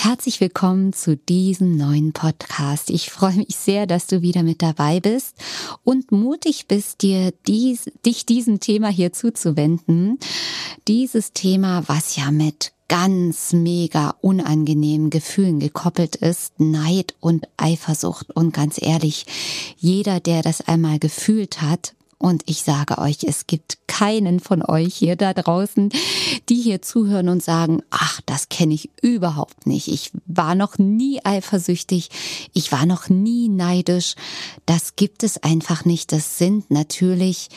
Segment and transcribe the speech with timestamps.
[0.00, 2.88] Herzlich willkommen zu diesem neuen Podcast.
[2.88, 5.34] Ich freue mich sehr, dass du wieder mit dabei bist
[5.82, 10.20] und mutig bist, dir dies, dich diesem Thema hier zuzuwenden.
[10.86, 18.30] Dieses Thema, was ja mit ganz mega unangenehmen Gefühlen gekoppelt ist, Neid und Eifersucht.
[18.30, 19.26] Und ganz ehrlich,
[19.78, 24.94] jeder, der das einmal gefühlt hat, und ich sage euch, es gibt keinen von euch
[24.94, 25.90] hier da draußen,
[26.48, 29.86] die hier zuhören und sagen, ach, das kenne ich überhaupt nicht.
[29.86, 32.10] Ich war noch nie eifersüchtig.
[32.54, 34.16] Ich war noch nie neidisch.
[34.66, 36.10] Das gibt es einfach nicht.
[36.10, 37.50] Das sind natürlich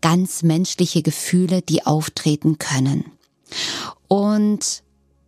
[0.00, 3.04] ganz menschliche Gefühle, die auftreten können.
[4.06, 4.83] Und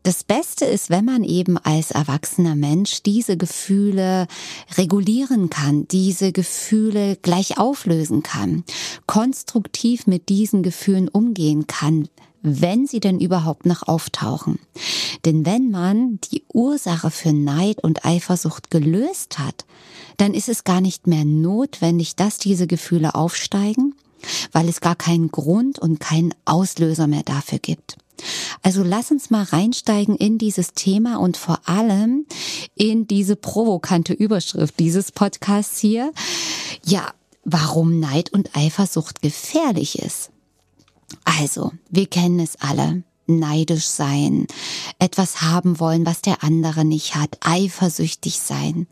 [0.06, 4.28] das Beste ist, wenn man eben als erwachsener Mensch diese Gefühle
[4.78, 8.62] regulieren kann, diese Gefühle gleich auflösen kann,
[9.08, 12.08] konstruktiv mit diesen Gefühlen umgehen kann,
[12.40, 14.60] wenn sie denn überhaupt noch auftauchen.
[15.24, 19.66] Denn wenn man die Ursache für Neid und Eifersucht gelöst hat,
[20.18, 23.96] dann ist es gar nicht mehr notwendig, dass diese Gefühle aufsteigen,
[24.52, 27.96] weil es gar keinen Grund und keinen Auslöser mehr dafür gibt.
[28.62, 32.26] Also lass uns mal reinsteigen in dieses Thema und vor allem
[32.74, 36.12] in diese provokante Überschrift dieses Podcasts hier.
[36.84, 37.12] Ja,
[37.44, 40.30] warum Neid und Eifersucht gefährlich ist.
[41.24, 44.46] Also, wir kennen es alle neidisch sein,
[44.98, 48.86] etwas haben wollen, was der andere nicht hat, eifersüchtig sein.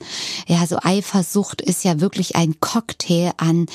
[0.47, 3.67] Ja, so Eifersucht ist ja wirklich ein Cocktail an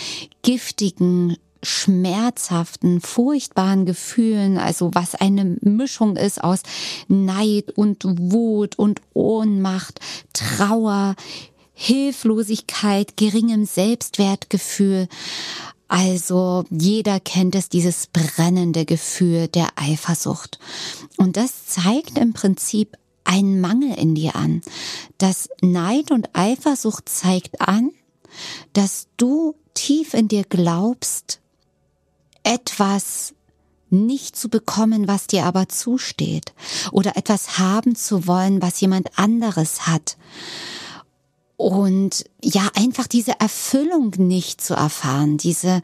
[0.41, 6.61] giftigen schmerzhaften, furchtbaren Gefühlen, also was eine Mischung ist aus
[7.07, 9.99] Neid und Wut und Ohnmacht,
[10.33, 11.15] Trauer,
[11.73, 15.07] Hilflosigkeit, geringem Selbstwertgefühl.
[15.87, 20.59] Also jeder kennt es, dieses brennende Gefühl der Eifersucht.
[21.17, 24.61] Und das zeigt im Prinzip einen Mangel in dir an.
[25.17, 27.91] Das Neid und Eifersucht zeigt an,
[28.73, 31.39] dass du tief in dir glaubst,
[32.49, 33.35] etwas
[33.91, 36.53] nicht zu bekommen, was dir aber zusteht,
[36.91, 40.17] oder etwas haben zu wollen, was jemand anderes hat.
[41.57, 45.81] Und ja, einfach diese Erfüllung nicht zu erfahren, diese,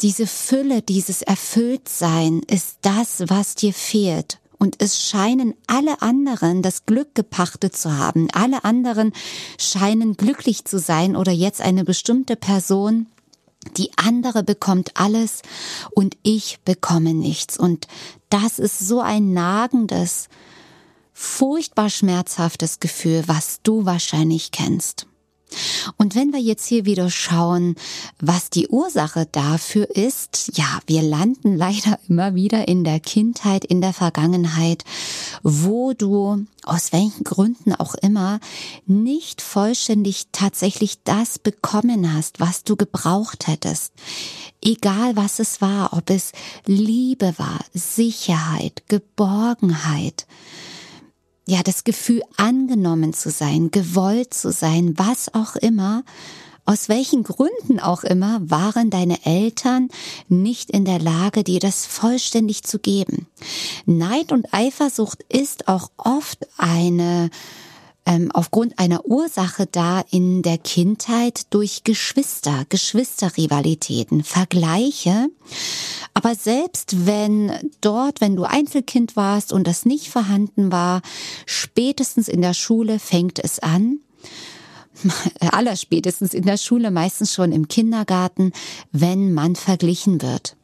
[0.00, 4.38] diese Fülle, dieses Erfülltsein ist das, was dir fehlt.
[4.58, 8.28] Und es scheinen alle anderen das Glück gepachtet zu haben.
[8.32, 9.12] Alle anderen
[9.58, 13.06] scheinen glücklich zu sein oder jetzt eine bestimmte Person
[13.76, 15.42] die andere bekommt alles
[15.92, 17.58] und ich bekomme nichts.
[17.58, 17.86] Und
[18.30, 20.28] das ist so ein nagendes,
[21.12, 25.06] furchtbar schmerzhaftes Gefühl, was du wahrscheinlich kennst.
[25.96, 27.76] Und wenn wir jetzt hier wieder schauen,
[28.20, 33.80] was die Ursache dafür ist, ja, wir landen leider immer wieder in der Kindheit, in
[33.80, 34.84] der Vergangenheit,
[35.42, 38.40] wo du aus welchen Gründen auch immer
[38.86, 43.92] nicht vollständig tatsächlich das bekommen hast, was du gebraucht hättest.
[44.62, 46.32] Egal was es war, ob es
[46.64, 50.26] Liebe war, Sicherheit, Geborgenheit,
[51.46, 56.04] ja, das Gefühl angenommen zu sein, gewollt zu sein, was auch immer,
[56.66, 59.88] aus welchen Gründen auch immer waren deine Eltern
[60.28, 63.26] nicht in der Lage, dir das vollständig zu geben.
[63.84, 67.28] Neid und Eifersucht ist auch oft eine
[68.06, 75.28] ähm, aufgrund einer Ursache da in der Kindheit durch Geschwister, Geschwisterrivalitäten, Vergleiche.
[76.12, 81.02] Aber selbst wenn dort, wenn du Einzelkind warst und das nicht vorhanden war,
[81.46, 84.00] spätestens in der Schule fängt es an,
[85.40, 88.52] allerspätestens in der Schule, meistens schon im Kindergarten,
[88.92, 90.56] wenn man verglichen wird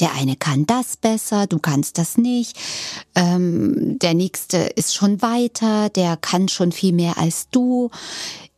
[0.00, 2.56] der eine kann das besser, du kannst das nicht,
[3.14, 7.90] ähm, der nächste ist schon weiter, der kann schon viel mehr als du.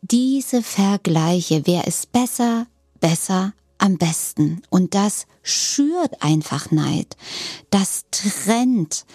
[0.01, 2.67] diese Vergleiche, wer ist besser,
[2.99, 4.61] besser, am besten.
[4.69, 7.15] Und das schürt einfach Neid.
[7.69, 9.05] Das trennt.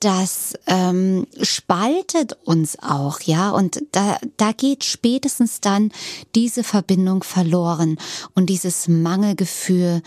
[0.00, 5.90] Das ähm, spaltet uns auch, ja, und da, da geht spätestens dann
[6.34, 7.98] diese Verbindung verloren
[8.34, 10.02] und dieses Mangelgefühl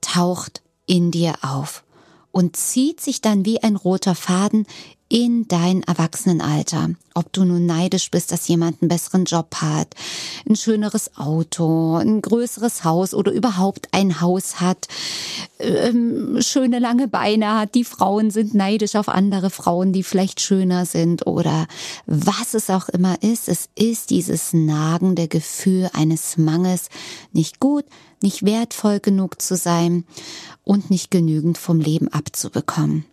[0.00, 1.84] taucht in dir auf
[2.30, 4.66] und zieht sich dann wie ein roter Faden
[5.12, 6.88] in dein Erwachsenenalter.
[7.12, 9.94] Ob du nun neidisch bist, dass jemand einen besseren Job hat,
[10.48, 14.88] ein schöneres Auto, ein größeres Haus oder überhaupt ein Haus hat,
[15.58, 20.86] ähm, schöne lange Beine hat, die Frauen sind neidisch auf andere Frauen, die vielleicht schöner
[20.86, 21.66] sind oder
[22.06, 23.50] was es auch immer ist.
[23.50, 26.88] Es ist dieses nagende Gefühl eines Mangels,
[27.32, 27.84] nicht gut,
[28.22, 30.04] nicht wertvoll genug zu sein
[30.64, 33.04] und nicht genügend vom Leben abzubekommen.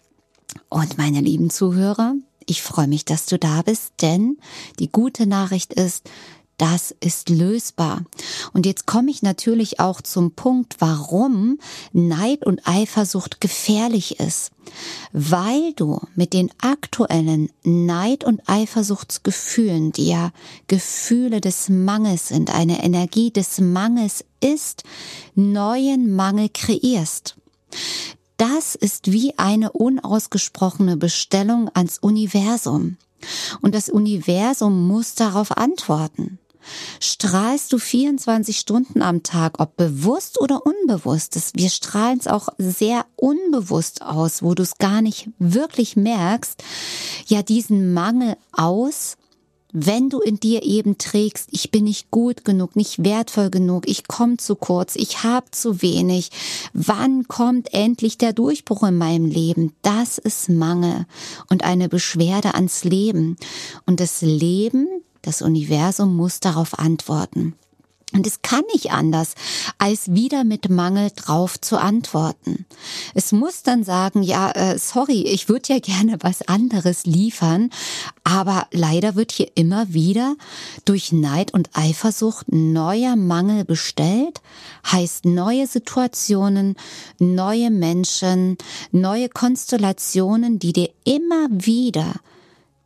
[0.69, 2.15] Und meine lieben Zuhörer,
[2.45, 4.37] ich freue mich, dass du da bist, denn
[4.79, 6.09] die gute Nachricht ist,
[6.59, 8.03] das ist lösbar.
[8.51, 11.57] Und jetzt komme ich natürlich auch zum Punkt, warum
[11.93, 14.51] Neid und Eifersucht gefährlich ist.
[15.13, 20.31] Weil du mit den aktuellen Neid- und Eifersuchtsgefühlen, die ja
[20.67, 24.83] Gefühle des Mangels sind, eine Energie des Mangels ist,
[25.35, 27.37] neuen Mangel kreierst
[28.39, 32.97] das ist wie eine unausgesprochene Bestellung ans Universum.
[33.61, 36.39] Und das Universum muss darauf antworten.
[36.99, 41.37] Strahlst du 24 Stunden am Tag, ob bewusst oder unbewusst?
[41.55, 46.63] Wir strahlen es auch sehr unbewusst aus, wo du es gar nicht wirklich merkst,
[47.27, 49.17] ja diesen Mangel aus,
[49.71, 54.07] wenn du in dir eben trägst, ich bin nicht gut genug, nicht wertvoll genug, ich
[54.07, 56.31] komme zu kurz, ich habe zu wenig,
[56.73, 59.73] wann kommt endlich der Durchbruch in meinem Leben?
[59.83, 61.05] Das ist Mangel
[61.49, 63.37] und eine Beschwerde ans Leben.
[63.85, 64.87] Und das Leben,
[65.21, 67.53] das Universum muss darauf antworten.
[68.11, 69.35] Und es kann nicht anders,
[69.77, 72.65] als wieder mit Mangel drauf zu antworten.
[73.13, 77.69] Es muss dann sagen, ja, äh, sorry, ich würde ja gerne was anderes liefern,
[78.29, 80.35] aber leider wird hier immer wieder
[80.85, 84.41] durch Neid und Eifersucht neuer Mangel bestellt,
[84.85, 86.75] heißt neue Situationen,
[87.17, 88.57] neue Menschen,
[88.91, 92.13] neue Konstellationen, die dir immer wieder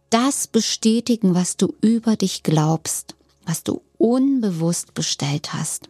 [0.10, 5.90] das bestätigen, was du über dich glaubst was du unbewusst bestellt hast.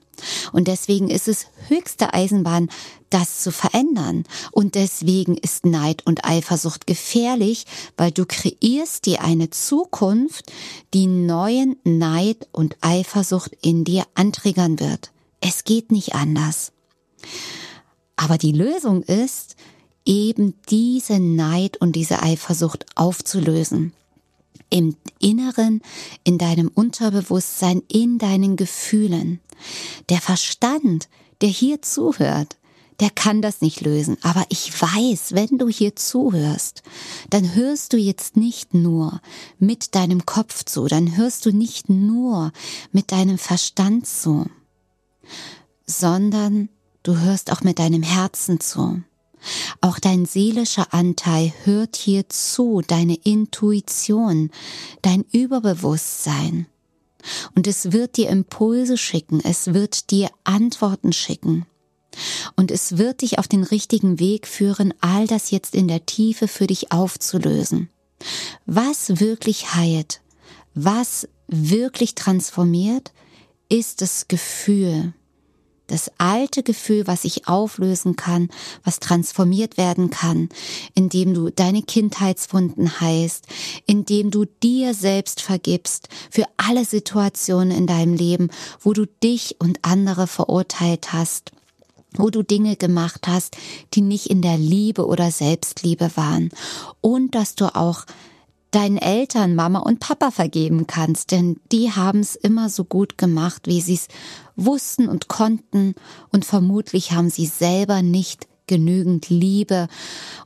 [0.52, 2.70] Und deswegen ist es höchste Eisenbahn,
[3.10, 4.26] das zu verändern.
[4.52, 7.66] Und deswegen ist Neid und Eifersucht gefährlich,
[7.98, 10.52] weil du kreierst dir eine Zukunft,
[10.94, 15.12] die neuen Neid und Eifersucht in dir antriggern wird.
[15.42, 16.72] Es geht nicht anders.
[18.16, 19.56] Aber die Lösung ist,
[20.06, 23.94] eben diese Neid und diese Eifersucht aufzulösen
[24.70, 25.82] im Inneren,
[26.24, 29.40] in deinem Unterbewusstsein, in deinen Gefühlen.
[30.10, 31.10] Der Verstand,
[31.42, 32.58] der hier zuhört,
[33.00, 34.18] der kann das nicht lösen.
[34.22, 36.84] Aber ich weiß, wenn du hier zuhörst,
[37.30, 39.20] dann hörst du jetzt nicht nur
[39.60, 42.52] mit deinem Kopf zu, dann hörst du nicht nur
[42.92, 44.46] mit deinem Verstand zu,
[45.86, 46.70] sondern
[47.04, 49.02] du hörst auch mit deinem Herzen zu.
[49.82, 54.52] Auch dein seelischer Anteil hört hier zu, deine Intuition,
[55.02, 56.68] dein Überbewusstsein.
[57.56, 61.66] Und es wird dir Impulse schicken, es wird dir Antworten schicken.
[62.56, 66.48] Und es wird dich auf den richtigen Weg führen, all das jetzt in der Tiefe
[66.48, 67.90] für dich aufzulösen.
[68.66, 70.22] Was wirklich heilt,
[70.76, 73.12] was wirklich transformiert,
[73.70, 75.14] ist das Gefühl,
[75.94, 78.50] das alte Gefühl, was sich auflösen kann,
[78.84, 80.50] was transformiert werden kann,
[80.96, 83.46] indem du deine Kindheitswunden heilst,
[83.86, 88.50] indem du dir selbst vergibst für alle Situationen in deinem Leben,
[88.82, 91.52] wo du dich und andere verurteilt hast
[92.16, 93.58] wo du Dinge gemacht hast,
[93.96, 96.50] die nicht in der Liebe oder Selbstliebe waren.
[97.02, 98.06] Und dass du auch
[98.76, 103.68] deinen Eltern, Mama und Papa vergeben kannst, denn die haben es immer so gut gemacht,
[103.68, 104.08] wie sie es
[104.56, 105.96] wussten und konnten,
[106.32, 109.88] und vermutlich haben sie selber nicht genügend Liebe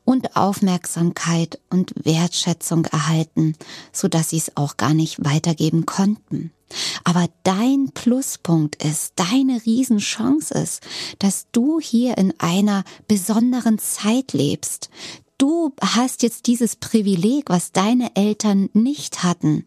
[0.04, 3.56] und Aufmerksamkeit und Wertschätzung erhalten,
[3.92, 6.52] so dass sie es auch gar nicht weitergeben konnten.
[7.04, 10.82] Aber dein Pluspunkt ist, deine Riesenchance ist,
[11.20, 14.90] dass du hier in einer besonderen Zeit lebst
[15.38, 19.66] du hast jetzt dieses Privileg, was deine Eltern nicht hatten,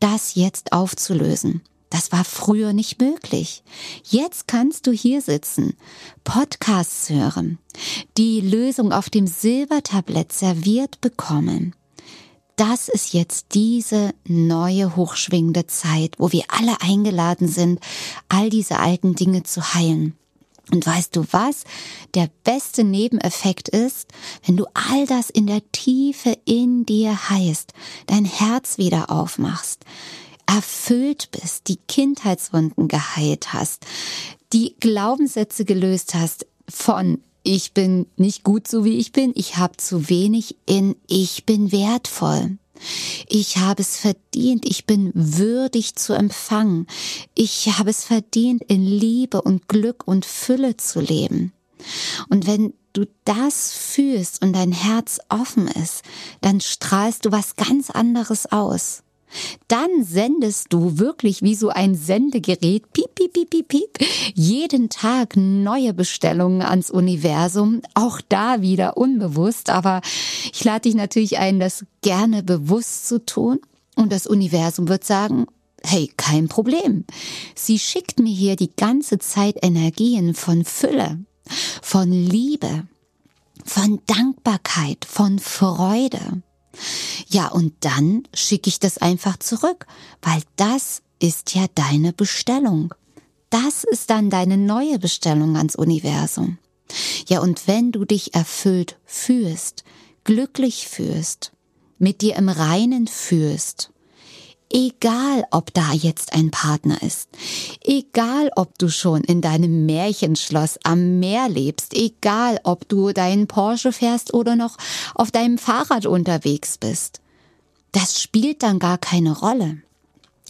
[0.00, 1.62] das jetzt aufzulösen.
[1.90, 3.62] Das war früher nicht möglich.
[4.04, 5.74] Jetzt kannst du hier sitzen,
[6.24, 7.58] Podcasts hören,
[8.16, 11.74] die Lösung auf dem Silbertablett serviert bekommen,
[12.56, 17.80] das ist jetzt diese neue hochschwingende Zeit, wo wir alle eingeladen sind,
[18.30, 20.16] all diese alten Dinge zu heilen.
[20.72, 21.64] Und weißt du was?
[22.14, 24.08] Der beste Nebeneffekt ist,
[24.44, 27.72] wenn du all das in der Tiefe in dir heißt,
[28.06, 29.84] dein Herz wieder aufmachst,
[30.46, 33.86] erfüllt bist, die Kindheitswunden geheilt hast,
[34.52, 39.76] die Glaubenssätze gelöst hast von ich bin nicht gut so wie ich bin, ich habe
[39.76, 42.58] zu wenig in ich bin wertvoll.
[43.28, 46.86] Ich habe es verdient, ich bin würdig zu empfangen.
[47.34, 51.52] Ich habe es verdient, in Liebe und Glück und Fülle zu leben.
[52.28, 56.02] Und wenn du das fühlst und dein Herz offen ist,
[56.40, 59.02] dann strahlst du was ganz anderes aus
[59.68, 63.98] dann sendest du wirklich wie so ein Sendegerät, piep, piep, piep, piep, piep,
[64.34, 70.00] jeden Tag neue Bestellungen ans Universum, auch da wieder unbewusst, aber
[70.52, 73.58] ich lade dich natürlich ein, das gerne bewusst zu tun
[73.96, 75.46] und das Universum wird sagen,
[75.82, 77.04] hey, kein Problem.
[77.54, 81.24] Sie schickt mir hier die ganze Zeit Energien von Fülle,
[81.82, 82.86] von Liebe,
[83.64, 86.42] von Dankbarkeit, von Freude.
[87.28, 89.86] Ja, und dann schicke ich das einfach zurück,
[90.22, 92.94] weil das ist ja deine Bestellung.
[93.50, 96.58] Das ist dann deine neue Bestellung ans Universum.
[97.28, 99.84] Ja, und wenn du dich erfüllt fühlst,
[100.24, 101.52] glücklich fühlst,
[101.98, 103.90] mit dir im Reinen fühlst,
[104.68, 107.28] Egal, ob da jetzt ein Partner ist,
[107.84, 113.92] egal, ob du schon in deinem Märchenschloss am Meer lebst, egal, ob du deinen Porsche
[113.92, 114.76] fährst oder noch
[115.14, 117.20] auf deinem Fahrrad unterwegs bist,
[117.92, 119.82] das spielt dann gar keine Rolle.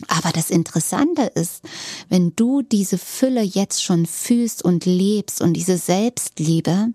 [0.09, 1.63] Aber das Interessante ist,
[2.09, 6.89] wenn du diese Fülle jetzt schon fühlst und lebst und diese Selbstliebe,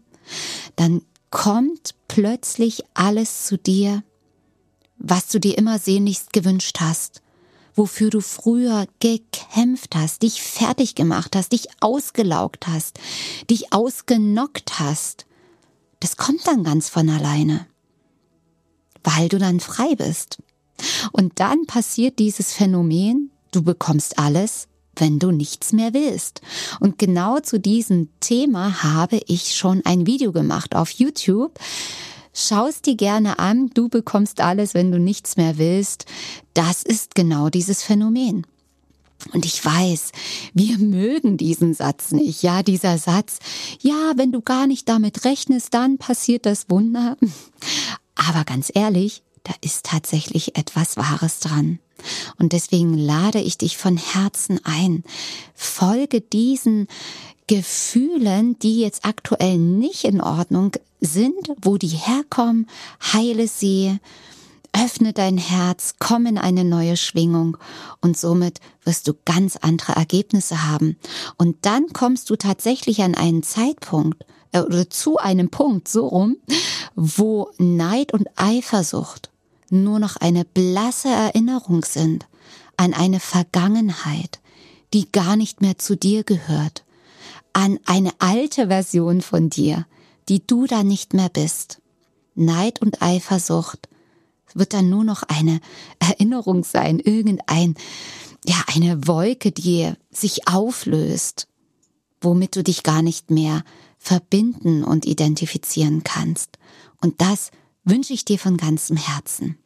[0.75, 4.03] dann kommt plötzlich alles zu dir,
[5.03, 7.21] was du dir immer sehnlichst gewünscht hast,
[7.75, 12.99] wofür du früher gekämpft hast, dich fertig gemacht hast, dich ausgelaugt hast,
[13.49, 15.25] dich ausgenockt hast,
[15.99, 17.65] das kommt dann ganz von alleine,
[19.03, 20.39] weil du dann frei bist.
[21.11, 26.41] Und dann passiert dieses Phänomen, du bekommst alles, wenn du nichts mehr willst.
[26.79, 31.59] Und genau zu diesem Thema habe ich schon ein Video gemacht auf YouTube.
[32.33, 36.05] Schaust dir gerne an, du bekommst alles, wenn du nichts mehr willst.
[36.53, 38.45] Das ist genau dieses Phänomen.
[39.33, 40.11] Und ich weiß,
[40.53, 42.41] wir mögen diesen Satz nicht.
[42.41, 43.39] Ja, dieser Satz,
[43.79, 47.17] ja, wenn du gar nicht damit rechnest, dann passiert das Wunder.
[48.15, 51.79] Aber ganz ehrlich, da ist tatsächlich etwas Wahres dran.
[52.37, 55.03] Und deswegen lade ich dich von Herzen ein.
[55.53, 56.87] Folge diesen
[57.51, 62.65] Gefühlen, die jetzt aktuell nicht in Ordnung sind, wo die herkommen,
[63.11, 63.99] heile sie,
[64.71, 67.57] öffne dein Herz, komm in eine neue Schwingung
[67.99, 70.95] und somit wirst du ganz andere Ergebnisse haben.
[71.37, 76.37] Und dann kommst du tatsächlich an einen Zeitpunkt äh, oder zu einem Punkt so rum,
[76.95, 79.29] wo Neid und Eifersucht
[79.69, 82.27] nur noch eine blasse Erinnerung sind
[82.77, 84.39] an eine Vergangenheit,
[84.93, 86.85] die gar nicht mehr zu dir gehört
[87.53, 89.85] an eine alte Version von dir,
[90.29, 91.81] die du da nicht mehr bist.
[92.35, 93.89] Neid und Eifersucht
[94.53, 95.59] wird dann nur noch eine
[95.99, 97.75] Erinnerung sein, irgendein,
[98.45, 101.47] ja, eine Wolke, die sich auflöst,
[102.21, 103.63] womit du dich gar nicht mehr
[103.97, 106.57] verbinden und identifizieren kannst.
[107.01, 107.51] Und das
[107.83, 109.57] wünsche ich dir von ganzem Herzen.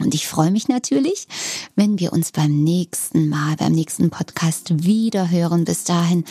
[0.00, 1.28] Und ich freue mich natürlich,
[1.76, 5.64] wenn wir uns beim nächsten Mal, beim nächsten Podcast wieder hören.
[5.64, 6.24] Bis dahin,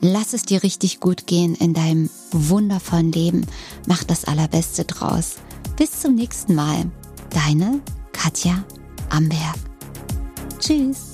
[0.00, 3.46] lass es dir richtig gut gehen in deinem wundervollen Leben.
[3.86, 5.36] Mach das Allerbeste draus.
[5.76, 6.90] Bis zum nächsten Mal.
[7.28, 7.80] Deine
[8.12, 8.64] Katja
[9.10, 9.56] Amberg.
[10.58, 11.09] Tschüss.